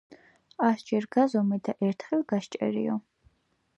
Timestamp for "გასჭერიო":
2.33-2.97